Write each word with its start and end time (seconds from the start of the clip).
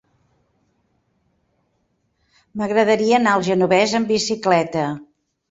M'agradaria 2.61 3.19
anar 3.19 3.35
al 3.37 3.47
Genovés 3.51 3.95
amb 4.01 4.13
bicicleta. 4.17 4.89